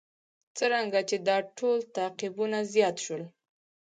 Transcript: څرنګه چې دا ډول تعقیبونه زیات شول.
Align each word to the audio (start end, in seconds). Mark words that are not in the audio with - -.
څرنګه 0.57 0.99
چې 1.09 1.17
دا 1.27 1.37
ډول 1.57 1.79
تعقیبونه 1.95 2.57
زیات 2.73 2.95
شول. 3.05 3.23